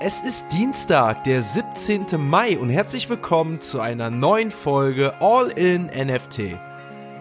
Es 0.00 0.20
ist 0.20 0.52
Dienstag, 0.52 1.22
der 1.22 1.40
17. 1.40 2.06
Mai 2.18 2.58
und 2.58 2.68
herzlich 2.68 3.08
willkommen 3.08 3.60
zu 3.60 3.80
einer 3.80 4.10
neuen 4.10 4.50
Folge 4.50 5.14
All 5.20 5.50
in 5.50 5.86
NFT. 5.86 6.56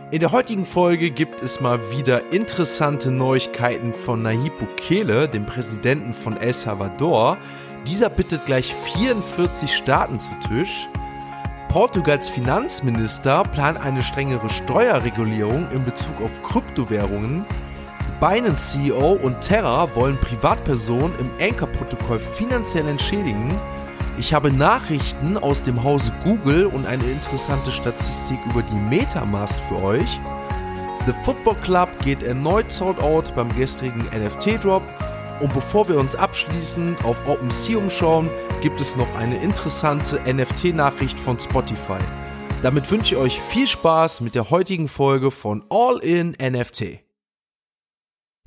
In 0.09 0.19
der 0.19 0.31
heutigen 0.31 0.65
Folge 0.65 1.11
gibt 1.11 1.43
es 1.43 1.61
mal 1.61 1.79
wieder 1.91 2.33
interessante 2.33 3.11
Neuigkeiten 3.11 3.93
von 3.93 4.23
Nayib 4.23 4.57
Bukele, 4.57 5.27
dem 5.27 5.45
Präsidenten 5.45 6.13
von 6.13 6.35
El 6.35 6.53
Salvador. 6.53 7.37
Dieser 7.85 8.09
bittet 8.09 8.47
gleich 8.47 8.73
44 8.73 9.71
Staaten 9.71 10.19
zu 10.19 10.31
Tisch. 10.47 10.89
Portugals 11.69 12.27
Finanzminister 12.27 13.43
plant 13.43 13.79
eine 13.79 14.01
strengere 14.01 14.49
Steuerregulierung 14.49 15.67
in 15.71 15.85
Bezug 15.85 16.21
auf 16.21 16.41
Kryptowährungen. 16.41 17.45
Binance 18.23 18.79
CEO 18.79 19.19
und 19.21 19.41
Terra 19.41 19.93
wollen 19.95 20.15
Privatpersonen 20.15 21.11
im 21.19 21.29
Anchor-Protokoll 21.41 22.19
finanziell 22.19 22.87
entschädigen. 22.87 23.59
Ich 24.17 24.33
habe 24.33 24.49
Nachrichten 24.49 25.37
aus 25.37 25.61
dem 25.61 25.83
Hause 25.83 26.13
Google 26.23 26.67
und 26.67 26.85
eine 26.85 27.03
interessante 27.03 27.69
Statistik 27.69 28.39
über 28.49 28.61
die 28.61 28.95
Metamask 28.95 29.59
für 29.67 29.83
euch. 29.83 30.21
The 31.05 31.11
Football 31.25 31.55
Club 31.65 31.89
geht 32.05 32.23
erneut 32.23 32.71
sold 32.71 32.97
out 33.01 33.35
beim 33.35 33.53
gestrigen 33.57 34.05
NFT-Drop. 34.17 34.83
Und 35.41 35.53
bevor 35.53 35.89
wir 35.89 35.97
uns 35.99 36.15
abschließend 36.15 37.03
auf 37.03 37.17
OpenSea 37.27 37.77
umschauen, 37.77 38.29
gibt 38.61 38.79
es 38.79 38.95
noch 38.95 39.13
eine 39.15 39.35
interessante 39.43 40.21
NFT-Nachricht 40.33 41.19
von 41.19 41.37
Spotify. 41.37 41.99
Damit 42.61 42.89
wünsche 42.89 43.15
ich 43.15 43.19
euch 43.19 43.41
viel 43.41 43.67
Spaß 43.67 44.21
mit 44.21 44.33
der 44.33 44.49
heutigen 44.49 44.87
Folge 44.87 45.29
von 45.29 45.65
All 45.69 45.97
in 45.97 46.37
NFT. 46.41 47.02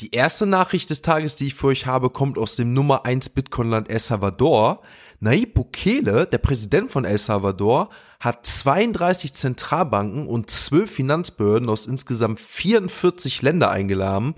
Die 0.01 0.15
erste 0.15 0.45
Nachricht 0.45 0.91
des 0.91 1.01
Tages, 1.01 1.37
die 1.37 1.47
ich 1.47 1.55
für 1.55 1.69
euch 1.69 1.87
habe, 1.87 2.11
kommt 2.11 2.37
aus 2.37 2.55
dem 2.55 2.75
Nummer 2.75 3.07
1 3.07 3.31
Bitcoin-Land 3.31 3.91
El 3.91 3.99
Salvador. 3.99 4.83
Nayib 5.21 5.55
Bukele, 5.55 6.27
der 6.27 6.37
Präsident 6.37 6.91
von 6.91 7.07
El 7.07 7.17
Salvador, 7.17 7.89
hat 8.21 8.45
32 8.45 9.33
Zentralbanken 9.33 10.27
und 10.27 10.51
12 10.51 10.91
Finanzbehörden 10.91 11.71
aus 11.71 11.87
insgesamt 11.87 12.41
44 12.41 13.41
Länder 13.41 13.71
eingeladen, 13.71 14.35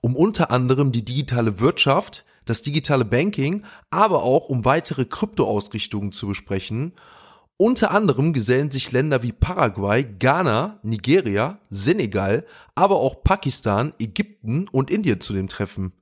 um 0.00 0.14
unter 0.14 0.52
anderem 0.52 0.92
die 0.92 1.04
digitale 1.04 1.58
Wirtschaft, 1.58 2.24
das 2.44 2.62
digitale 2.62 3.04
Banking, 3.04 3.64
aber 3.90 4.22
auch 4.22 4.48
um 4.48 4.64
weitere 4.64 5.06
Kryptoausrichtungen 5.06 6.12
zu 6.12 6.28
besprechen 6.28 6.92
unter 7.60 7.90
anderem 7.90 8.32
gesellen 8.32 8.70
sich 8.70 8.90
Länder 8.90 9.22
wie 9.22 9.32
Paraguay, 9.32 10.02
Ghana, 10.02 10.80
Nigeria, 10.82 11.58
Senegal, 11.68 12.46
aber 12.74 12.96
auch 12.96 13.22
Pakistan, 13.22 13.92
Ägypten 13.98 14.66
und 14.68 14.90
Indien 14.90 15.20
zu 15.20 15.34
dem 15.34 15.46
Treffen. 15.46 15.92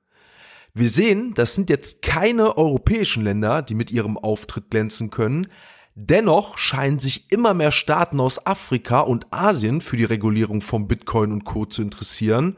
Wir 0.73 0.89
sehen, 0.89 1.35
das 1.35 1.57
sind 1.57 1.69
jetzt 1.69 2.01
keine 2.03 2.57
europäischen 2.57 3.25
Länder, 3.25 3.63
die 3.63 3.75
mit 3.75 3.91
ihrem 3.91 4.17
Auftritt 4.17 4.71
glänzen 4.71 5.11
können. 5.11 5.49
Dennoch 5.97 6.59
scheinen 6.59 7.01
sich 7.01 7.33
immer 7.33 7.55
mehr 7.55 7.73
Staaten 7.73 8.21
aus 8.21 8.47
Afrika 8.47 9.01
und 9.01 9.27
Asien 9.33 9.81
für 9.81 9.97
die 9.97 10.05
Regulierung 10.05 10.63
von 10.63 10.87
Bitcoin 10.87 11.33
und 11.33 11.45
Co. 11.45 11.65
zu 11.65 11.83
interessieren. 11.83 12.57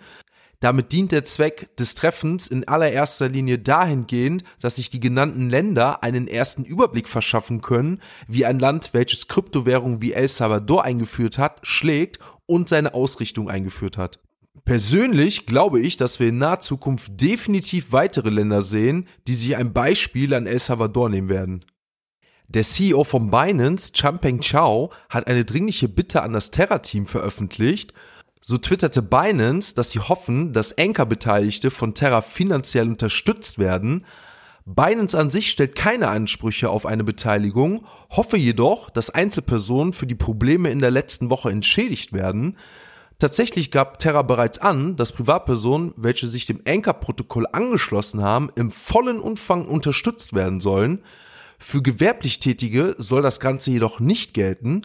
Damit 0.61 0.93
dient 0.93 1.11
der 1.11 1.25
Zweck 1.25 1.75
des 1.77 1.95
Treffens 1.95 2.47
in 2.47 2.69
allererster 2.69 3.31
Linie 3.31 3.59
dahingehend, 3.59 4.45
dass 4.61 4.77
sich 4.77 4.91
die 4.91 5.01
genannten 5.01 5.49
Länder 5.49 6.03
einen 6.03 6.29
ersten 6.29 6.65
Überblick 6.65 7.09
verschaffen 7.09 7.63
können, 7.63 8.03
wie 8.29 8.45
ein 8.45 8.59
Land, 8.59 8.91
welches 8.93 9.27
Kryptowährung 9.27 10.03
wie 10.03 10.13
El 10.13 10.29
Salvador 10.29 10.85
eingeführt 10.85 11.39
hat, 11.39 11.61
schlägt 11.63 12.19
und 12.45 12.69
seine 12.69 12.93
Ausrichtung 12.93 13.49
eingeführt 13.49 13.97
hat. 13.97 14.21
Persönlich 14.67 15.47
glaube 15.47 15.81
ich, 15.81 15.97
dass 15.97 16.21
wir 16.21 16.29
in 16.29 16.37
naher 16.37 16.61
Zukunft 16.61 17.19
definitiv 17.19 17.93
weitere 17.93 18.29
Länder 18.29 18.61
sehen, 18.61 19.09
die 19.27 19.35
sich 19.35 19.57
ein 19.57 19.73
Beispiel 19.73 20.35
an 20.35 20.47
El 20.47 20.59
Salvador 20.59 21.09
nehmen 21.09 21.31
werden. 21.31 21.65
Der 22.49 22.65
CEO 22.65 23.05
von 23.05 23.31
Binance, 23.31 23.93
Champeng 23.95 24.41
Chao, 24.41 24.93
hat 25.09 25.27
eine 25.27 25.47
dringliche 25.47 25.89
Bitte 25.89 26.23
an 26.23 26.35
das 26.35 26.51
Terra-Team 26.51 27.07
veröffentlicht 27.07 27.95
so 28.41 28.57
twitterte 28.57 29.03
Binance, 29.03 29.75
dass 29.75 29.91
sie 29.91 30.01
hoffen, 30.01 30.53
dass 30.53 30.77
Anchor-Beteiligte 30.77 31.71
von 31.71 31.95
Terra 31.95 32.23
finanziell 32.23 32.89
unterstützt 32.89 33.59
werden. 33.59 34.07
Binance 34.65 35.19
an 35.19 35.31
sich 35.31 35.51
stellt 35.51 35.75
keine 35.75 36.09
Ansprüche 36.09 36.71
auf 36.71 36.87
eine 36.87 37.05
Beteiligung, 37.05 37.85
hoffe 38.11 38.37
jedoch, 38.37 38.91
dass 38.91 39.11
Einzelpersonen 39.11 39.93
für 39.93 40.07
die 40.07 40.15
Probleme 40.15 40.71
in 40.71 40.79
der 40.79 40.91
letzten 40.91 41.31
Woche 41.31 41.51
entschädigt 41.51 42.13
werden. 42.13 42.57
Tatsächlich 43.19 43.71
gab 43.71 43.99
Terra 43.99 44.23
bereits 44.23 44.59
an, 44.59 44.97
dass 44.97 45.13
Privatpersonen, 45.13 45.93
welche 45.97 46.27
sich 46.27 46.47
dem 46.47 46.63
Anchor-Protokoll 46.67 47.47
angeschlossen 47.53 48.23
haben, 48.23 48.51
im 48.55 48.71
vollen 48.71 49.21
Umfang 49.21 49.67
unterstützt 49.67 50.33
werden 50.33 50.61
sollen. 50.61 51.03
Für 51.59 51.83
gewerblich 51.83 52.41
Tätige 52.41 52.95
soll 52.97 53.21
das 53.21 53.39
Ganze 53.39 53.71
jedoch 53.73 54.01
nicht 54.01 54.33
gelten. 54.33 54.83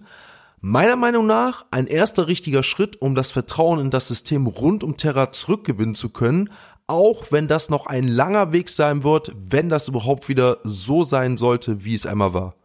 Meiner 0.68 0.96
Meinung 0.96 1.28
nach 1.28 1.68
ein 1.70 1.86
erster 1.86 2.28
richtiger 2.28 2.64
Schritt, 2.64 3.00
um 3.00 3.14
das 3.14 3.32
Vertrauen 3.32 3.80
in 3.80 3.92
das 3.92 4.08
System 4.08 4.48
rund 4.48 4.84
um 4.84 4.98
Terra 4.98 5.30
zurückgewinnen 5.30 5.94
zu 5.94 6.10
können, 6.10 6.50
auch 6.88 7.26
wenn 7.30 7.48
das 7.48 7.70
noch 7.70 7.86
ein 7.86 8.08
langer 8.08 8.52
Weg 8.52 8.70
sein 8.70 9.04
wird, 9.04 9.32
wenn 9.38 9.70
das 9.70 9.88
überhaupt 9.90 10.28
wieder 10.28 10.58
so 10.64 11.04
sein 11.04 11.38
sollte, 11.38 11.86
wie 11.86 11.94
es 11.94 12.08
einmal 12.08 12.34
war. 12.34 12.56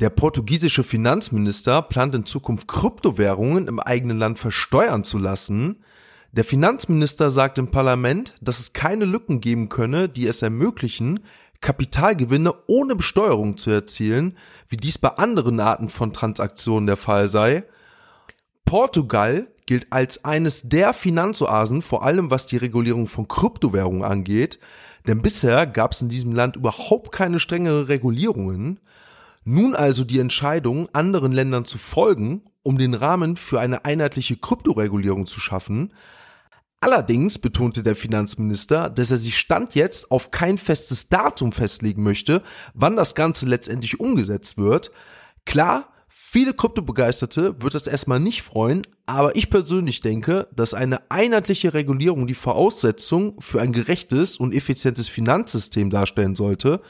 Der 0.00 0.08
portugiesische 0.08 0.82
Finanzminister 0.82 1.82
plant 1.82 2.14
in 2.14 2.24
Zukunft 2.24 2.68
Kryptowährungen 2.68 3.68
im 3.68 3.78
eigenen 3.78 4.16
Land 4.16 4.38
versteuern 4.38 5.04
zu 5.04 5.18
lassen. 5.18 5.84
Der 6.32 6.44
Finanzminister 6.44 7.30
sagt 7.30 7.58
im 7.58 7.70
Parlament, 7.70 8.34
dass 8.40 8.60
es 8.60 8.72
keine 8.72 9.04
Lücken 9.04 9.42
geben 9.42 9.68
könne, 9.68 10.08
die 10.08 10.26
es 10.26 10.40
ermöglichen, 10.40 11.20
Kapitalgewinne 11.62 12.52
ohne 12.66 12.94
Besteuerung 12.94 13.56
zu 13.56 13.70
erzielen, 13.70 14.36
wie 14.68 14.76
dies 14.76 14.98
bei 14.98 15.08
anderen 15.08 15.58
Arten 15.60 15.88
von 15.88 16.12
Transaktionen 16.12 16.86
der 16.86 16.98
Fall 16.98 17.28
sei. 17.28 17.64
Portugal 18.66 19.48
gilt 19.64 19.86
als 19.90 20.24
eines 20.24 20.68
der 20.68 20.92
Finanzoasen, 20.92 21.80
vor 21.80 22.02
allem 22.02 22.30
was 22.30 22.46
die 22.46 22.58
Regulierung 22.58 23.06
von 23.06 23.28
Kryptowährungen 23.28 24.04
angeht, 24.04 24.58
denn 25.06 25.22
bisher 25.22 25.66
gab 25.66 25.92
es 25.92 26.02
in 26.02 26.08
diesem 26.08 26.32
Land 26.32 26.56
überhaupt 26.56 27.12
keine 27.12 27.40
strengere 27.40 27.88
Regulierungen. 27.88 28.80
Nun 29.44 29.74
also 29.74 30.04
die 30.04 30.20
Entscheidung, 30.20 30.88
anderen 30.92 31.32
Ländern 31.32 31.64
zu 31.64 31.78
folgen, 31.78 32.42
um 32.62 32.78
den 32.78 32.94
Rahmen 32.94 33.36
für 33.36 33.60
eine 33.60 33.84
einheitliche 33.84 34.36
Kryptoregulierung 34.36 35.26
zu 35.26 35.40
schaffen, 35.40 35.92
Allerdings 36.82 37.38
betonte 37.38 37.84
der 37.84 37.94
Finanzminister, 37.94 38.90
dass 38.90 39.12
er 39.12 39.16
sich 39.16 39.38
Stand 39.38 39.76
jetzt 39.76 40.10
auf 40.10 40.32
kein 40.32 40.58
festes 40.58 41.08
Datum 41.08 41.52
festlegen 41.52 42.02
möchte, 42.02 42.42
wann 42.74 42.96
das 42.96 43.14
Ganze 43.14 43.46
letztendlich 43.46 44.00
umgesetzt 44.00 44.58
wird. 44.58 44.90
Klar, 45.46 45.92
viele 46.08 46.54
Kryptobegeisterte 46.54 47.62
wird 47.62 47.74
das 47.74 47.86
erstmal 47.86 48.18
nicht 48.18 48.42
freuen, 48.42 48.82
aber 49.06 49.36
ich 49.36 49.48
persönlich 49.48 50.00
denke, 50.00 50.48
dass 50.56 50.74
eine 50.74 51.08
einheitliche 51.08 51.72
Regulierung 51.72 52.26
die 52.26 52.34
Voraussetzung 52.34 53.40
für 53.40 53.62
ein 53.62 53.72
gerechtes 53.72 54.36
und 54.36 54.52
effizientes 54.52 55.08
Finanzsystem 55.08 55.88
darstellen 55.88 56.34
sollte. 56.34 56.80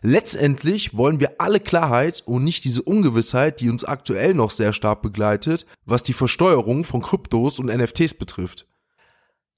Letztendlich 0.00 0.96
wollen 0.96 1.20
wir 1.20 1.42
alle 1.42 1.60
Klarheit 1.60 2.22
und 2.24 2.42
nicht 2.42 2.64
diese 2.64 2.80
Ungewissheit, 2.80 3.60
die 3.60 3.68
uns 3.68 3.84
aktuell 3.84 4.32
noch 4.32 4.50
sehr 4.50 4.72
stark 4.72 5.02
begleitet, 5.02 5.66
was 5.84 6.02
die 6.02 6.14
Versteuerung 6.14 6.84
von 6.84 7.02
Kryptos 7.02 7.58
und 7.58 7.66
NFTs 7.66 8.14
betrifft. 8.14 8.66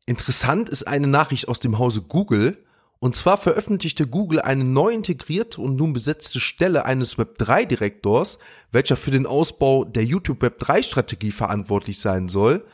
Interessant 0.09 0.71
ist 0.71 0.85
eine 0.85 1.07
Nachricht 1.07 1.49
aus 1.49 1.61
dem 1.61 1.79
Hause 1.79 2.01
Google. 2.01 2.65
Und 2.99 3.15
zwar 3.15 3.37
veröffentlichte 3.37 4.07
Google 4.07 4.41
eine 4.41 4.65
neu 4.65 4.89
integrierte 4.89 5.61
und 5.61 5.77
nun 5.77 5.93
besetzte 5.93 6.41
Stelle 6.41 6.87
eines 6.87 7.19
Web3-Direktors, 7.19 8.39
welcher 8.73 8.97
für 8.97 9.11
den 9.11 9.27
Ausbau 9.27 9.85
der 9.85 10.05
YouTube 10.05 10.43
Web3-Strategie 10.43 11.31
verantwortlich 11.31 12.01
sein 12.01 12.31
soll. 12.31 12.65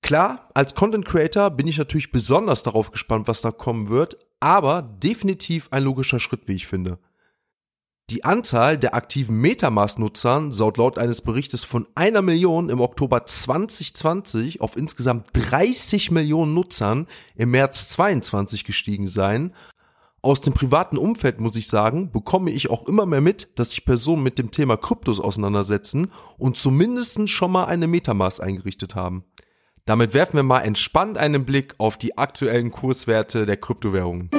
Klar, 0.00 0.48
als 0.54 0.74
Content 0.74 1.04
Creator 1.04 1.50
bin 1.50 1.68
ich 1.68 1.76
natürlich 1.76 2.10
besonders 2.10 2.62
darauf 2.62 2.90
gespannt, 2.90 3.28
was 3.28 3.42
da 3.42 3.50
kommen 3.50 3.90
wird, 3.90 4.16
aber 4.40 4.80
definitiv 4.80 5.68
ein 5.70 5.84
logischer 5.84 6.18
Schritt, 6.18 6.48
wie 6.48 6.54
ich 6.54 6.66
finde. 6.66 6.98
Die 8.14 8.24
Anzahl 8.24 8.78
der 8.78 8.94
aktiven 8.94 9.40
Metamask-Nutzern 9.40 10.52
saut 10.52 10.76
laut 10.76 10.98
eines 10.98 11.20
Berichtes 11.20 11.64
von 11.64 11.88
einer 11.96 12.22
Million 12.22 12.68
im 12.68 12.80
Oktober 12.80 13.26
2020 13.26 14.60
auf 14.60 14.76
insgesamt 14.76 15.30
30 15.32 16.12
Millionen 16.12 16.54
Nutzern 16.54 17.08
im 17.34 17.50
März 17.50 17.88
22 17.88 18.62
gestiegen 18.62 19.08
sein. 19.08 19.52
Aus 20.22 20.40
dem 20.40 20.54
privaten 20.54 20.96
Umfeld 20.96 21.40
muss 21.40 21.56
ich 21.56 21.66
sagen, 21.66 22.12
bekomme 22.12 22.52
ich 22.52 22.70
auch 22.70 22.86
immer 22.86 23.04
mehr 23.04 23.20
mit, 23.20 23.48
dass 23.56 23.72
sich 23.72 23.84
Personen 23.84 24.22
mit 24.22 24.38
dem 24.38 24.52
Thema 24.52 24.76
Kryptos 24.76 25.18
auseinandersetzen 25.18 26.12
und 26.38 26.56
zumindest 26.56 27.28
schon 27.28 27.50
mal 27.50 27.64
eine 27.64 27.88
Metamask 27.88 28.40
eingerichtet 28.40 28.94
haben. 28.94 29.24
Damit 29.86 30.14
werfen 30.14 30.36
wir 30.36 30.44
mal 30.44 30.60
entspannt 30.60 31.18
einen 31.18 31.44
Blick 31.44 31.74
auf 31.78 31.98
die 31.98 32.16
aktuellen 32.16 32.70
Kurswerte 32.70 33.44
der 33.44 33.56
Kryptowährungen. 33.56 34.30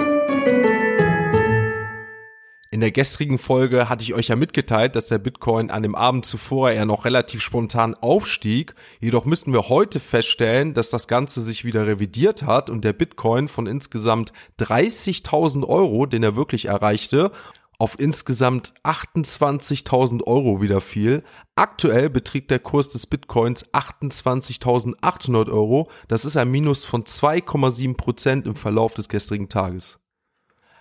In 2.75 2.81
der 2.81 2.91
gestrigen 2.91 3.37
Folge 3.37 3.87
hatte 3.87 4.03
ich 4.03 4.13
euch 4.15 4.27
ja 4.27 4.35
mitgeteilt, 4.35 4.97
dass 4.97 5.07
der 5.07 5.17
Bitcoin 5.17 5.71
an 5.71 5.81
dem 5.81 5.95
Abend 5.95 6.25
zuvor 6.25 6.71
ja 6.71 6.83
noch 6.83 7.05
relativ 7.05 7.41
spontan 7.41 7.93
aufstieg. 7.93 8.75
Jedoch 8.99 9.23
müssten 9.23 9.53
wir 9.53 9.69
heute 9.69 10.01
feststellen, 10.01 10.73
dass 10.73 10.89
das 10.89 11.07
Ganze 11.07 11.41
sich 11.41 11.63
wieder 11.63 11.87
revidiert 11.87 12.43
hat 12.43 12.69
und 12.69 12.83
der 12.83 12.91
Bitcoin 12.91 13.47
von 13.47 13.65
insgesamt 13.65 14.33
30.000 14.59 15.65
Euro, 15.65 16.05
den 16.05 16.21
er 16.21 16.35
wirklich 16.35 16.65
erreichte, 16.65 17.31
auf 17.79 17.97
insgesamt 17.97 18.73
28.000 18.83 20.25
Euro 20.27 20.61
wieder 20.61 20.81
fiel. 20.81 21.23
Aktuell 21.55 22.09
beträgt 22.09 22.51
der 22.51 22.59
Kurs 22.59 22.89
des 22.89 23.07
Bitcoins 23.07 23.73
28.800 23.73 25.49
Euro. 25.49 25.89
Das 26.09 26.25
ist 26.25 26.35
ein 26.35 26.51
Minus 26.51 26.83
von 26.83 27.05
2,7 27.05 27.95
Prozent 27.95 28.45
im 28.45 28.57
Verlauf 28.57 28.93
des 28.93 29.07
gestrigen 29.07 29.47
Tages. 29.47 29.97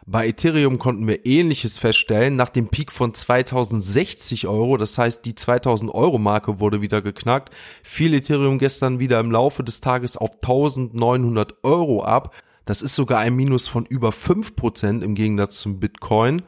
Bei 0.06 0.28
Ethereum 0.28 0.78
konnten 0.78 1.06
wir 1.06 1.24
ähnliches 1.24 1.78
feststellen. 1.78 2.36
Nach 2.36 2.50
dem 2.50 2.68
Peak 2.68 2.92
von 2.92 3.14
2060 3.14 4.46
Euro, 4.46 4.76
das 4.76 4.98
heißt 4.98 5.24
die 5.24 5.34
2000 5.34 5.92
Euro 5.94 6.18
Marke 6.18 6.60
wurde 6.60 6.82
wieder 6.82 7.00
geknackt, 7.00 7.54
fiel 7.82 8.12
Ethereum 8.12 8.58
gestern 8.58 8.98
wieder 8.98 9.18
im 9.18 9.30
Laufe 9.30 9.64
des 9.64 9.80
Tages 9.80 10.18
auf 10.18 10.32
1900 10.42 11.64
Euro 11.64 12.04
ab. 12.04 12.34
Das 12.66 12.82
ist 12.82 12.96
sogar 12.96 13.20
ein 13.20 13.34
Minus 13.34 13.66
von 13.66 13.86
über 13.86 14.10
5% 14.10 15.02
im 15.02 15.14
Gegensatz 15.14 15.60
zum 15.60 15.80
Bitcoin. 15.80 16.42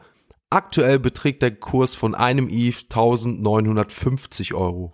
Aktuell 0.51 0.99
beträgt 0.99 1.41
der 1.41 1.55
Kurs 1.55 1.95
von 1.95 2.13
einem 2.13 2.47
ETH 2.49 2.85
1950 2.93 4.53
Euro. 4.53 4.93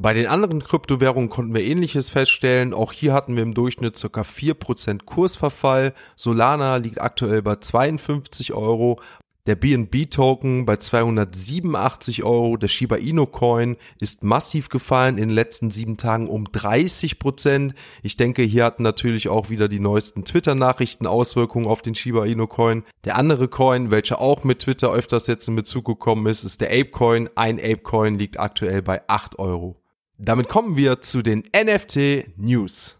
Bei 0.00 0.14
den 0.14 0.28
anderen 0.28 0.62
Kryptowährungen 0.62 1.28
konnten 1.28 1.52
wir 1.52 1.64
ähnliches 1.64 2.08
feststellen. 2.08 2.72
Auch 2.72 2.92
hier 2.92 3.12
hatten 3.12 3.34
wir 3.34 3.42
im 3.42 3.52
Durchschnitt 3.52 4.00
ca. 4.00 4.20
4% 4.20 5.04
Kursverfall. 5.04 5.92
Solana 6.14 6.76
liegt 6.76 7.00
aktuell 7.00 7.42
bei 7.42 7.56
52 7.56 8.52
Euro. 8.52 9.00
Der 9.48 9.56
BNB-Token 9.56 10.66
bei 10.66 10.76
287 10.76 12.22
Euro. 12.22 12.56
Der 12.56 12.68
Shiba 12.68 12.94
Inu 12.94 13.26
Coin 13.26 13.76
ist 13.98 14.22
massiv 14.22 14.68
gefallen 14.68 15.18
in 15.18 15.30
den 15.30 15.34
letzten 15.34 15.72
sieben 15.72 15.96
Tagen 15.96 16.28
um 16.28 16.44
30 16.44 17.18
Prozent. 17.18 17.74
Ich 18.04 18.16
denke, 18.16 18.42
hier 18.42 18.66
hatten 18.66 18.84
natürlich 18.84 19.28
auch 19.28 19.50
wieder 19.50 19.66
die 19.66 19.80
neuesten 19.80 20.24
Twitter-Nachrichten 20.24 21.08
Auswirkungen 21.08 21.66
auf 21.66 21.82
den 21.82 21.96
Shiba 21.96 22.24
Inu 22.24 22.46
Coin. 22.46 22.84
Der 23.04 23.16
andere 23.16 23.48
Coin, 23.48 23.90
welcher 23.90 24.20
auch 24.20 24.44
mit 24.44 24.60
Twitter 24.60 24.92
öfters 24.92 25.26
jetzt 25.26 25.48
in 25.48 25.56
Bezug 25.56 25.86
gekommen 25.86 26.26
ist, 26.26 26.44
ist 26.44 26.60
der 26.60 26.68
Ape 26.68 26.92
Coin. 26.92 27.28
Ein 27.34 27.58
Ape 27.58 27.78
Coin 27.78 28.16
liegt 28.16 28.38
aktuell 28.38 28.80
bei 28.80 29.02
8 29.08 29.40
Euro. 29.40 29.77
Damit 30.20 30.48
kommen 30.48 30.76
wir 30.76 31.00
zu 31.00 31.22
den 31.22 31.44
NFT 31.54 32.36
News. 32.36 32.98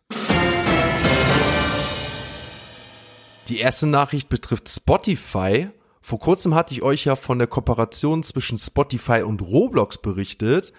Die 3.48 3.58
erste 3.58 3.88
Nachricht 3.88 4.28
betrifft 4.28 4.68
Spotify. 4.68 5.68
Vor 6.00 6.20
kurzem 6.20 6.54
hatte 6.54 6.74
ich 6.74 6.82
euch 6.82 7.06
ja 7.06 7.16
von 7.16 7.38
der 7.38 7.48
Kooperation 7.48 8.22
zwischen 8.22 8.56
Spotify 8.56 9.22
und 9.22 9.42
Roblox 9.42 9.98
berichtet. 9.98 10.72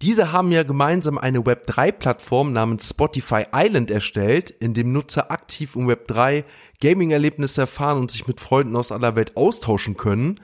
Diese 0.00 0.32
haben 0.32 0.50
ja 0.50 0.62
gemeinsam 0.62 1.18
eine 1.18 1.40
Web3-Plattform 1.40 2.54
namens 2.54 2.88
Spotify 2.88 3.44
Island 3.54 3.90
erstellt, 3.90 4.48
in 4.48 4.72
dem 4.72 4.94
Nutzer 4.94 5.30
aktiv 5.30 5.76
im 5.76 5.90
Web3 5.90 6.44
Gaming-Erlebnisse 6.80 7.62
erfahren 7.62 7.98
und 7.98 8.10
sich 8.10 8.26
mit 8.26 8.40
Freunden 8.40 8.76
aus 8.76 8.92
aller 8.92 9.14
Welt 9.14 9.36
austauschen 9.36 9.98
können. 9.98 10.40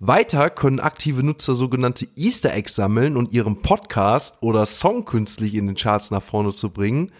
Weiter 0.00 0.50
können 0.50 0.80
aktive 0.80 1.22
Nutzer 1.22 1.54
sogenannte 1.54 2.08
Easter 2.16 2.52
Eggs 2.52 2.74
sammeln 2.74 3.16
und 3.16 3.32
ihren 3.32 3.62
Podcast 3.62 4.42
oder 4.42 4.66
Song 4.66 5.04
künstlich 5.04 5.54
in 5.54 5.66
den 5.66 5.76
Charts 5.76 6.10
nach 6.10 6.22
vorne 6.22 6.52
zu 6.52 6.70
bringen. 6.70 7.12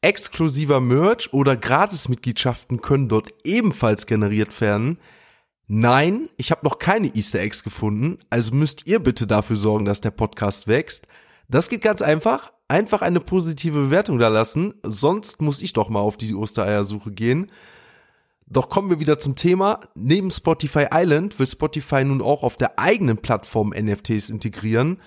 Exklusiver 0.00 0.80
Merch 0.80 1.32
oder 1.32 1.56
Gratismitgliedschaften 1.56 2.80
können 2.80 3.08
dort 3.08 3.28
ebenfalls 3.44 4.06
generiert 4.06 4.60
werden. 4.60 4.98
Nein, 5.68 6.28
ich 6.36 6.50
habe 6.50 6.66
noch 6.66 6.80
keine 6.80 7.14
Easter 7.14 7.38
Eggs 7.40 7.62
gefunden, 7.62 8.18
also 8.28 8.54
müsst 8.54 8.86
ihr 8.88 8.98
bitte 8.98 9.28
dafür 9.28 9.56
sorgen, 9.56 9.84
dass 9.84 10.00
der 10.00 10.10
Podcast 10.10 10.66
wächst. 10.66 11.06
Das 11.48 11.68
geht 11.68 11.82
ganz 11.82 12.02
einfach. 12.02 12.52
Einfach 12.66 13.02
eine 13.02 13.20
positive 13.20 13.78
Bewertung 13.78 14.18
da 14.18 14.28
lassen, 14.28 14.74
sonst 14.82 15.40
muss 15.40 15.62
ich 15.62 15.72
doch 15.72 15.88
mal 15.88 16.00
auf 16.00 16.16
die 16.16 16.34
Ostereiersuche 16.34 17.12
gehen. 17.12 17.50
Doch 18.52 18.68
kommen 18.68 18.90
wir 18.90 19.00
wieder 19.00 19.18
zum 19.18 19.34
Thema. 19.34 19.80
Neben 19.94 20.30
Spotify 20.30 20.88
Island 20.92 21.38
will 21.38 21.46
Spotify 21.46 22.04
nun 22.04 22.20
auch 22.20 22.42
auf 22.42 22.56
der 22.56 22.78
eigenen 22.78 23.16
Plattform 23.16 23.70
NFTs 23.70 24.28
integrieren. 24.28 25.00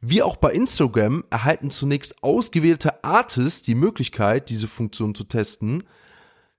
Wie 0.00 0.22
auch 0.22 0.36
bei 0.36 0.52
Instagram 0.52 1.22
erhalten 1.28 1.68
zunächst 1.68 2.22
ausgewählte 2.22 3.04
Artists 3.04 3.60
die 3.60 3.74
Möglichkeit, 3.74 4.48
diese 4.48 4.66
Funktion 4.66 5.14
zu 5.14 5.24
testen. 5.24 5.84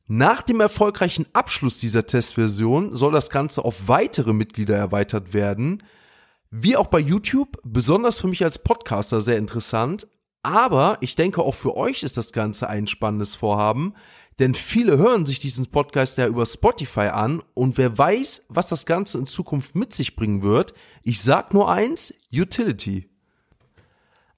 Nach 0.06 0.44
dem 0.44 0.60
erfolgreichen 0.60 1.26
Abschluss 1.34 1.80
dieser 1.80 2.06
Testversion 2.06 2.96
soll 2.96 3.14
das 3.14 3.32
Ganze 3.32 3.66
auf 3.66 3.88
weitere 3.88 4.32
Mitglieder 4.32 4.78
erweitert 4.78 5.34
werden. 5.34 5.82
Wie 6.52 6.78
auch 6.78 6.88
bei 6.88 7.00
YouTube, 7.00 7.58
besonders 7.64 8.20
für 8.20 8.28
mich 8.28 8.44
als 8.44 8.60
Podcaster 8.60 9.22
sehr 9.22 9.38
interessant. 9.38 10.08
Aber 10.44 11.00
ich 11.02 11.16
denke 11.16 11.42
auch 11.42 11.56
für 11.56 11.76
euch 11.76 12.04
ist 12.04 12.16
das 12.16 12.32
Ganze 12.32 12.70
ein 12.70 12.86
spannendes 12.86 13.36
Vorhaben, 13.36 13.96
denn 14.40 14.54
viele 14.54 14.98
hören 14.98 15.26
sich 15.26 15.40
diesen 15.40 15.68
Podcast 15.68 16.18
ja 16.18 16.28
über 16.28 16.46
Spotify 16.46 17.08
an 17.08 17.42
und 17.54 17.78
wer 17.78 17.98
weiß, 17.98 18.46
was 18.50 18.68
das 18.68 18.86
Ganze 18.86 19.18
in 19.18 19.26
Zukunft 19.26 19.76
mit 19.76 19.94
sich 19.94 20.16
bringen 20.16 20.44
wird. 20.44 20.74
Ich 21.04 21.22
sag 21.22 21.54
nur 21.54 21.72
eins, 21.72 22.14
Utility. 22.32 23.10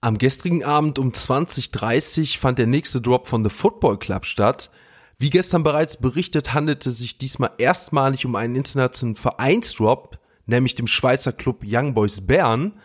Am 0.01 0.17
gestrigen 0.17 0.63
Abend 0.63 0.97
um 0.97 1.11
20.30 1.11 2.37
fand 2.37 2.57
der 2.57 2.67
nächste 2.67 3.01
Drop 3.01 3.27
von 3.27 3.43
The 3.43 3.49
Football 3.49 3.99
Club 3.99 4.25
statt. 4.25 4.71
Wie 5.17 5.29
gestern 5.29 5.63
bereits 5.63 5.97
berichtet, 5.97 6.53
handelte 6.53 6.93
sich 6.93 7.17
diesmal 7.17 7.51
erstmalig 7.57 8.25
um 8.25 8.37
einen 8.37 8.55
internationalen 8.55 9.17
Vereinsdrop, 9.17 10.17
nämlich 10.45 10.75
dem 10.75 10.87
Schweizer 10.87 11.33
Club 11.33 11.63
Young 11.65 11.93
Boys 11.93 12.21
Bern. 12.21 12.79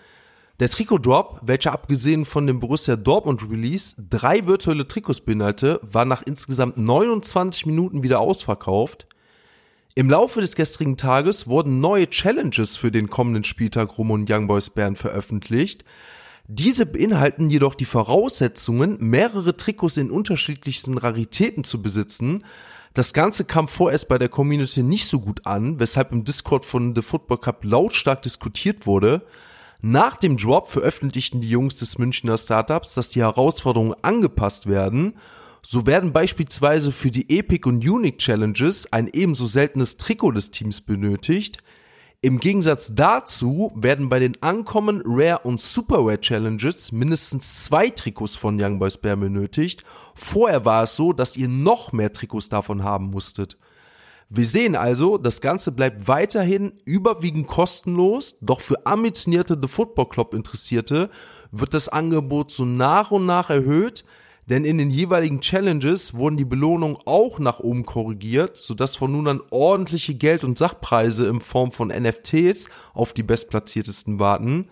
Der 0.61 0.71
Trikot-Drop, 0.71 1.41
welcher 1.43 1.73
abgesehen 1.73 2.25
von 2.25 2.47
dem 2.47 2.61
Borussia 2.61 2.95
Dortmund 2.95 3.43
Release 3.51 3.97
drei 3.99 4.47
virtuelle 4.47 4.87
Trikots 4.87 5.21
beinhaltete, 5.21 5.81
war 5.83 6.05
nach 6.05 6.23
insgesamt 6.23 6.77
29 6.77 7.67
Minuten 7.67 8.05
wieder 8.05 8.21
ausverkauft. 8.21 9.09
Im 9.97 10.09
Laufe 10.09 10.41
des 10.41 10.55
gestrigen 10.55 10.97
Tages 10.97 11.49
wurden 11.49 11.81
neue 11.81 12.09
Challenges 12.09 12.77
für 12.77 12.93
den 12.93 13.11
kommenden 13.11 13.43
Spieltag 13.43 13.99
rum 13.99 14.13
und 14.13 14.31
Young 14.31 14.47
Boys 14.47 14.71
Bern 14.71 14.95
veröffentlicht. 14.95 15.85
Diese 16.47 16.87
beinhalten 16.87 17.51
jedoch 17.51 17.75
die 17.75 17.85
Voraussetzungen, 17.85 18.97
mehrere 19.01 19.57
Trikots 19.57 19.97
in 19.97 20.13
unterschiedlichsten 20.13 20.99
Raritäten 20.99 21.65
zu 21.65 21.83
besitzen. 21.83 22.45
Das 22.93 23.13
Ganze 23.13 23.45
kam 23.45 23.67
vorerst 23.67 24.07
bei 24.07 24.19
der 24.19 24.29
Community 24.29 24.85
nicht 24.85 25.09
so 25.09 25.19
gut 25.19 25.47
an, 25.47 25.81
weshalb 25.81 26.13
im 26.13 26.23
Discord 26.23 26.65
von 26.65 26.95
The 26.95 27.03
Football 27.03 27.39
Cup 27.39 27.65
lautstark 27.65 28.23
diskutiert 28.23 28.87
wurde. 28.87 29.23
Nach 29.87 30.17
dem 30.17 30.39
Drop 30.39 30.71
veröffentlichten 30.71 31.43
die 31.43 31.51
Jungs 31.51 31.75
des 31.77 31.99
Münchner 31.99 32.39
Startups, 32.39 32.95
dass 32.95 33.11
die 33.11 33.21
Herausforderungen 33.21 33.93
angepasst 34.01 34.67
werden. 34.67 35.19
So 35.61 35.87
werden 35.87 36.15
beispielsweise 36.15 36.91
für 36.91 37.11
die 37.11 37.29
Epic 37.29 37.69
und 37.69 37.87
Unique 37.87 38.17
Challenges 38.17 38.91
ein 38.95 39.11
ebenso 39.13 39.45
seltenes 39.45 39.99
Trikot 39.99 40.33
des 40.33 40.51
Teams 40.53 40.81
benötigt. 40.81 41.59
Im 42.23 42.41
Gegensatz 42.41 42.95
dazu 42.95 43.73
werden 43.75 44.09
bei 44.09 44.21
den 44.21 44.43
Ankommen 44.43 45.03
Rare 45.05 45.41
und 45.41 45.61
Super 45.61 45.99
Rare 45.99 46.19
Challenges 46.19 46.91
mindestens 46.91 47.65
zwei 47.65 47.91
Trikots 47.91 48.37
von 48.37 48.59
Young 48.59 48.79
Boys 48.79 48.97
Bear 48.97 49.17
benötigt. 49.17 49.85
Vorher 50.15 50.65
war 50.65 50.85
es 50.85 50.97
so, 50.97 51.13
dass 51.13 51.37
ihr 51.37 51.49
noch 51.49 51.93
mehr 51.93 52.11
Trikots 52.11 52.49
davon 52.49 52.85
haben 52.85 53.11
musstet. 53.11 53.59
Wir 54.31 54.47
sehen 54.47 54.75
also, 54.75 55.19
das 55.19 55.41
Ganze 55.41 55.71
bleibt 55.71 56.09
weiterhin 56.09 56.73
überwiegend 56.85 57.47
kostenlos, 57.47 58.37
doch 58.41 58.61
für 58.61 58.87
ambitionierte 58.87 59.59
The 59.61 59.69
Football 59.69 60.09
Club 60.09 60.35
Interessierte 60.35 61.11
wird 61.53 61.75
das 61.75 61.89
Angebot 61.89 62.51
so 62.51 62.65
nach 62.65 63.11
und 63.11 63.27
nach 63.27 63.51
erhöht, 63.51 64.05
denn 64.49 64.65
in 64.65 64.77
den 64.79 64.91
jeweiligen 64.91 65.41
Challenges 65.41 66.15
wurden 66.15 66.37
die 66.37 66.45
Belohnungen 66.45 66.99
auch 67.07 67.39
nach 67.39 67.61
oben 67.61 67.87
korrigiert, 67.87 68.57
sodass 68.57 68.97
von 68.97 69.13
nun 69.13 69.29
an 69.29 69.41
ordentliche 69.51 70.15
Geld- 70.15 70.45
und 70.45 70.59
Sachpreise 70.59 71.29
in 71.29 71.41
Form 71.41 71.73
von 71.73 71.89
NFTs 71.89 72.69
auf 72.93 73.13
die 73.13 73.23
bestplatziertesten 73.23 74.19
warten. 74.19 74.69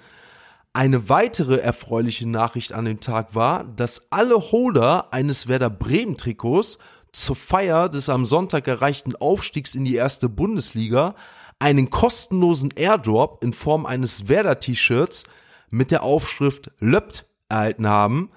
Eine 0.75 1.09
weitere 1.09 1.57
erfreuliche 1.57 2.29
Nachricht 2.29 2.73
an 2.73 2.87
dem 2.87 3.01
Tag 3.01 3.35
war, 3.35 3.65
dass 3.65 4.07
alle 4.11 4.37
Holder 4.37 5.13
eines 5.13 5.47
Werder 5.47 5.71
Bremen 5.71 6.17
Trikots 6.17 6.79
zur 7.13 7.37
Feier 7.37 7.89
des 7.89 8.09
am 8.09 8.25
Sonntag 8.25 8.67
erreichten 8.67 9.15
Aufstiegs 9.17 9.75
in 9.75 9.85
die 9.85 9.95
erste 9.95 10.29
Bundesliga 10.29 11.15
einen 11.59 11.91
kostenlosen 11.91 12.71
Airdrop 12.75 13.45
in 13.45 13.53
Form 13.53 13.87
eines 13.87 14.29
Werder-T-Shirts 14.29 15.25
mit 15.71 15.91
der 15.91 16.03
Aufschrift 16.03 16.71
Löpt 16.81 17.27
erhalten 17.49 17.87
haben. 17.87 18.31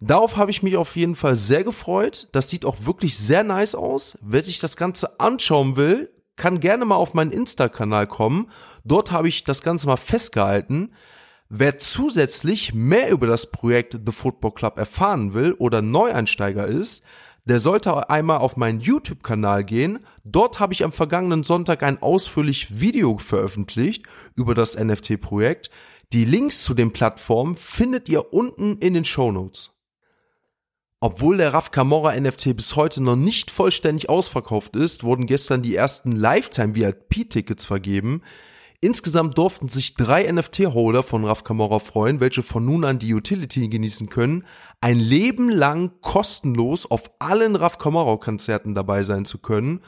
Darauf 0.00 0.36
habe 0.36 0.50
ich 0.50 0.62
mich 0.62 0.76
auf 0.76 0.96
jeden 0.96 1.14
Fall 1.14 1.36
sehr 1.36 1.64
gefreut. 1.64 2.28
Das 2.32 2.50
sieht 2.50 2.64
auch 2.64 2.76
wirklich 2.84 3.16
sehr 3.16 3.44
nice 3.44 3.74
aus. 3.74 4.18
Wer 4.22 4.42
sich 4.42 4.58
das 4.58 4.76
Ganze 4.76 5.20
anschauen 5.20 5.76
will, 5.76 6.10
kann 6.36 6.60
gerne 6.60 6.84
mal 6.84 6.96
auf 6.96 7.14
meinen 7.14 7.32
Insta-Kanal 7.32 8.06
kommen. 8.06 8.50
Dort 8.84 9.12
habe 9.12 9.28
ich 9.28 9.44
das 9.44 9.62
Ganze 9.62 9.86
mal 9.86 9.96
festgehalten. 9.96 10.92
Wer 11.50 11.78
zusätzlich 11.78 12.72
mehr 12.72 13.10
über 13.10 13.26
das 13.26 13.50
Projekt 13.50 13.98
The 14.06 14.12
Football 14.12 14.52
Club 14.52 14.78
erfahren 14.78 15.34
will 15.34 15.52
oder 15.52 15.82
Neueinsteiger 15.82 16.66
ist, 16.66 17.02
der 17.50 17.58
sollte 17.58 18.08
einmal 18.08 18.38
auf 18.38 18.56
meinen 18.56 18.78
YouTube-Kanal 18.78 19.64
gehen. 19.64 19.98
Dort 20.22 20.60
habe 20.60 20.72
ich 20.72 20.84
am 20.84 20.92
vergangenen 20.92 21.42
Sonntag 21.42 21.82
ein 21.82 22.00
ausführlich 22.00 22.78
Video 22.78 23.18
veröffentlicht 23.18 24.06
über 24.36 24.54
das 24.54 24.78
NFT-Projekt. 24.78 25.68
Die 26.12 26.24
Links 26.24 26.62
zu 26.62 26.74
den 26.74 26.92
Plattformen 26.92 27.56
findet 27.56 28.08
ihr 28.08 28.32
unten 28.32 28.78
in 28.78 28.94
den 28.94 29.04
Show 29.04 29.32
Notes. 29.32 29.76
Obwohl 31.00 31.38
der 31.38 31.52
Raf 31.52 31.72
Camorra 31.72 32.14
NFT 32.14 32.54
bis 32.54 32.76
heute 32.76 33.02
noch 33.02 33.16
nicht 33.16 33.50
vollständig 33.50 34.08
ausverkauft 34.08 34.76
ist, 34.76 35.02
wurden 35.02 35.26
gestern 35.26 35.60
die 35.60 35.74
ersten 35.74 36.12
Lifetime 36.12 36.76
VIP-Tickets 36.76 37.66
vergeben. 37.66 38.22
Insgesamt 38.82 39.36
durften 39.36 39.68
sich 39.68 39.94
drei 39.94 40.30
NFT-Holder 40.30 41.02
von 41.02 41.26
Raf 41.26 41.44
Camorra 41.44 41.80
freuen, 41.80 42.20
welche 42.20 42.42
von 42.42 42.64
nun 42.64 42.84
an 42.84 42.98
die 42.98 43.12
Utility 43.12 43.68
genießen 43.68 44.08
können, 44.08 44.46
ein 44.80 44.98
Leben 44.98 45.50
lang 45.50 46.00
kostenlos 46.00 46.90
auf 46.90 47.10
allen 47.18 47.56
Raf 47.56 47.76
Camorra-Konzerten 47.76 48.74
dabei 48.74 49.04
sein 49.04 49.26
zu 49.26 49.36
können. 49.36 49.80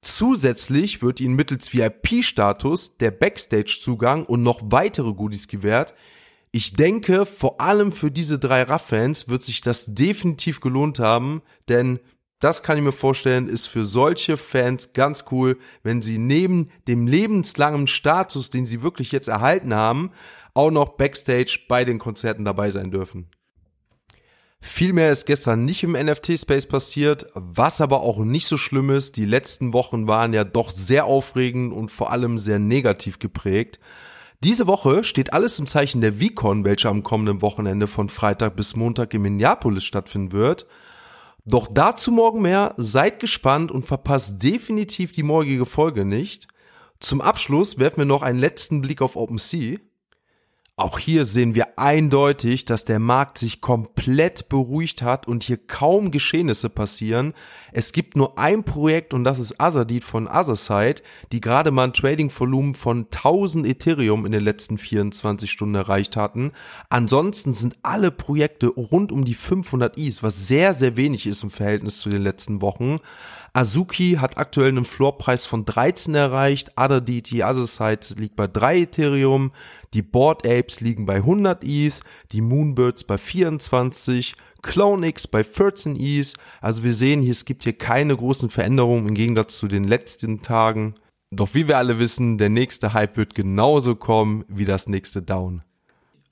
Zusätzlich 0.00 1.02
wird 1.02 1.20
ihnen 1.20 1.34
mittels 1.34 1.74
VIP-Status 1.74 2.98
der 2.98 3.10
Backstage-Zugang 3.10 4.24
und 4.24 4.44
noch 4.44 4.60
weitere 4.62 5.12
Goodies 5.14 5.48
gewährt, 5.48 5.94
ich 6.50 6.72
denke, 6.72 7.26
vor 7.26 7.60
allem 7.60 7.92
für 7.92 8.10
diese 8.10 8.38
drei 8.38 8.62
Raff-Fans 8.62 9.28
wird 9.28 9.42
sich 9.42 9.60
das 9.60 9.94
definitiv 9.94 10.60
gelohnt 10.60 10.98
haben, 10.98 11.42
denn 11.68 12.00
das 12.40 12.62
kann 12.62 12.78
ich 12.78 12.84
mir 12.84 12.92
vorstellen, 12.92 13.48
ist 13.48 13.66
für 13.66 13.84
solche 13.84 14.36
Fans 14.36 14.92
ganz 14.92 15.24
cool, 15.30 15.58
wenn 15.82 16.02
sie 16.02 16.18
neben 16.18 16.70
dem 16.86 17.06
lebenslangen 17.06 17.86
Status, 17.86 18.50
den 18.50 18.64
sie 18.64 18.82
wirklich 18.82 19.10
jetzt 19.12 19.28
erhalten 19.28 19.74
haben, 19.74 20.12
auch 20.54 20.70
noch 20.70 20.90
backstage 20.90 21.60
bei 21.68 21.84
den 21.84 21.98
Konzerten 21.98 22.44
dabei 22.44 22.70
sein 22.70 22.90
dürfen. 22.90 23.28
Viel 24.60 24.92
mehr 24.92 25.10
ist 25.10 25.26
gestern 25.26 25.64
nicht 25.64 25.84
im 25.84 25.92
NFT-Space 25.92 26.66
passiert, 26.66 27.26
was 27.34 27.80
aber 27.80 28.00
auch 28.00 28.18
nicht 28.18 28.48
so 28.48 28.56
schlimm 28.56 28.90
ist. 28.90 29.16
Die 29.16 29.24
letzten 29.24 29.72
Wochen 29.72 30.08
waren 30.08 30.32
ja 30.32 30.42
doch 30.42 30.70
sehr 30.70 31.04
aufregend 31.04 31.72
und 31.72 31.90
vor 31.92 32.10
allem 32.10 32.38
sehr 32.38 32.58
negativ 32.58 33.20
geprägt. 33.20 33.78
Diese 34.42 34.66
Woche 34.66 35.04
steht 35.04 35.32
alles 35.32 35.58
im 35.58 35.66
Zeichen 35.66 36.00
der 36.00 36.14
VCon, 36.14 36.64
welche 36.64 36.88
am 36.88 37.02
kommenden 37.02 37.40
Wochenende 37.42 37.86
von 37.86 38.08
Freitag 38.08 38.56
bis 38.56 38.74
Montag 38.74 39.14
in 39.14 39.22
Minneapolis 39.22 39.84
stattfinden 39.84 40.32
wird. 40.32 40.66
Doch 41.48 41.66
dazu 41.66 42.10
morgen 42.12 42.42
mehr, 42.42 42.74
seid 42.76 43.20
gespannt 43.20 43.72
und 43.72 43.86
verpasst 43.86 44.42
definitiv 44.42 45.12
die 45.12 45.22
morgige 45.22 45.64
Folge 45.64 46.04
nicht. 46.04 46.46
Zum 47.00 47.22
Abschluss 47.22 47.78
werfen 47.78 47.96
wir 47.98 48.04
noch 48.04 48.20
einen 48.20 48.38
letzten 48.38 48.82
Blick 48.82 49.00
auf 49.00 49.16
OpenSea. 49.16 49.78
Auch 50.78 51.00
hier 51.00 51.24
sehen 51.24 51.56
wir 51.56 51.76
eindeutig, 51.76 52.64
dass 52.64 52.84
der 52.84 53.00
Markt 53.00 53.38
sich 53.38 53.60
komplett 53.60 54.48
beruhigt 54.48 55.02
hat 55.02 55.26
und 55.26 55.42
hier 55.42 55.56
kaum 55.56 56.12
Geschehnisse 56.12 56.70
passieren. 56.70 57.34
Es 57.72 57.90
gibt 57.90 58.16
nur 58.16 58.38
ein 58.38 58.62
Projekt 58.62 59.12
und 59.12 59.24
das 59.24 59.40
ist 59.40 59.60
Azadid 59.60 60.04
von 60.04 60.28
Otherside, 60.28 61.02
die 61.32 61.40
gerade 61.40 61.72
mal 61.72 61.88
ein 61.88 61.94
Trading-Volumen 61.94 62.74
von 62.74 63.06
1000 63.06 63.66
Ethereum 63.66 64.24
in 64.24 64.30
den 64.30 64.44
letzten 64.44 64.78
24 64.78 65.50
Stunden 65.50 65.74
erreicht 65.74 66.14
hatten. 66.16 66.52
Ansonsten 66.90 67.54
sind 67.54 67.74
alle 67.82 68.12
Projekte 68.12 68.68
rund 68.68 69.10
um 69.10 69.24
die 69.24 69.34
500 69.34 69.96
Is, 69.96 70.22
was 70.22 70.46
sehr, 70.46 70.74
sehr 70.74 70.96
wenig 70.96 71.26
ist 71.26 71.42
im 71.42 71.50
Verhältnis 71.50 71.98
zu 71.98 72.08
den 72.08 72.22
letzten 72.22 72.62
Wochen. 72.62 72.98
Azuki 73.58 74.18
hat 74.20 74.38
aktuell 74.38 74.68
einen 74.68 74.84
Floorpreis 74.84 75.44
von 75.44 75.64
13 75.64 76.14
erreicht, 76.14 76.78
Adadid, 76.78 77.30
die 77.30 77.42
Otherside 77.42 78.14
liegt 78.16 78.36
bei 78.36 78.46
3 78.46 78.82
Ethereum, 78.82 79.50
die 79.94 80.02
Board 80.02 80.46
Apes 80.46 80.80
liegen 80.80 81.06
bei 81.06 81.16
100 81.16 81.64
Is, 81.64 82.00
die 82.30 82.40
Moonbirds 82.40 83.02
bei 83.02 83.18
24, 83.18 84.36
CloneX 84.62 85.26
bei 85.26 85.42
14 85.42 85.96
Is. 85.96 86.34
Also 86.60 86.84
wir 86.84 86.94
sehen, 86.94 87.20
hier, 87.20 87.32
es 87.32 87.46
gibt 87.46 87.64
hier 87.64 87.76
keine 87.76 88.16
großen 88.16 88.48
Veränderungen 88.48 89.08
im 89.08 89.14
Gegensatz 89.14 89.56
zu 89.56 89.66
den 89.66 89.82
letzten 89.82 90.40
Tagen. 90.40 90.94
Doch 91.32 91.54
wie 91.54 91.66
wir 91.66 91.78
alle 91.78 91.98
wissen, 91.98 92.38
der 92.38 92.50
nächste 92.50 92.92
Hype 92.92 93.16
wird 93.16 93.34
genauso 93.34 93.96
kommen 93.96 94.44
wie 94.46 94.66
das 94.66 94.86
nächste 94.86 95.20
Down. 95.20 95.64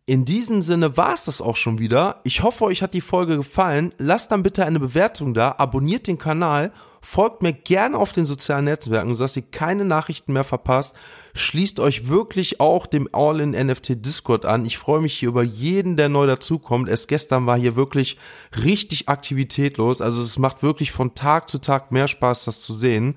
In 0.09 0.25
diesem 0.25 0.63
Sinne 0.63 0.97
war 0.97 1.15
es 1.15 1.25
das 1.25 1.41
auch 1.41 1.57
schon 1.57 1.81
wieder. 1.81 2.21
Ich 2.23 2.45
hoffe, 2.45 2.65
euch 2.65 2.81
hat 2.81 2.95
die 2.95 3.01
Folge 3.01 3.37
gefallen. 3.37 3.93
Lasst 3.99 4.31
dann 4.31 4.45
bitte 4.45 4.65
eine 4.65 4.79
Bewertung 4.79 5.35
da, 5.35 5.57
abonniert 5.59 6.07
den 6.07 6.17
Kanal 6.17 6.73
Folgt 7.09 7.41
mir 7.41 7.53
gerne 7.53 7.97
auf 7.97 8.13
den 8.13 8.25
sozialen 8.25 8.65
Netzwerken, 8.65 9.15
sodass 9.15 9.37
ihr 9.37 9.45
keine 9.49 9.85
Nachrichten 9.85 10.33
mehr 10.33 10.43
verpasst. 10.43 10.97
Schließt 11.35 11.79
euch 11.79 12.09
wirklich 12.09 12.59
auch 12.59 12.85
dem 12.85 13.09
All-in-NFT 13.13 14.05
Discord 14.05 14.45
an. 14.45 14.65
Ich 14.65 14.77
freue 14.77 15.01
mich 15.01 15.15
hier 15.17 15.29
über 15.29 15.45
jeden, 15.45 15.97
der 15.97 16.09
neu 16.09 16.27
dazukommt. 16.27 16.89
Erst 16.89 17.07
gestern 17.07 17.47
war 17.47 17.57
hier 17.57 17.77
wirklich 17.77 18.19
richtig 18.65 19.09
Aktivität 19.09 19.77
los. 19.77 20.01
Also 20.01 20.21
es 20.21 20.37
macht 20.41 20.65
wirklich 20.65 20.91
von 20.91 21.15
Tag 21.15 21.49
zu 21.49 21.61
Tag 21.61 21.93
mehr 21.93 22.09
Spaß, 22.09 22.45
das 22.45 22.63
zu 22.63 22.75
sehen. 22.75 23.17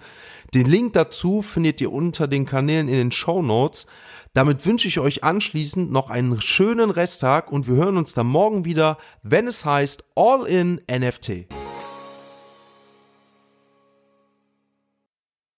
Den 0.54 0.68
Link 0.68 0.94
dazu 0.94 1.42
findet 1.42 1.82
ihr 1.82 1.92
unter 1.92 2.28
den 2.28 2.46
Kanälen 2.46 2.90
in 2.90 2.96
den 2.96 3.12
Show 3.12 3.42
Notes. 3.42 3.88
Damit 4.34 4.66
wünsche 4.66 4.88
ich 4.88 5.00
euch 5.00 5.24
anschließend 5.24 5.92
noch 5.92 6.10
einen 6.10 6.40
schönen 6.42 6.92
Resttag 6.92 7.52
und 7.52 7.68
wir 7.68 7.76
hören 7.76 7.98
uns 7.98 8.14
dann 8.14 8.28
morgen 8.28 8.66
wieder, 8.66 8.98
wenn 9.24 9.48
es 9.48 9.66
heißt 9.66 10.04
All 10.16 10.46
in 10.46 10.82
NFT. 10.90 11.48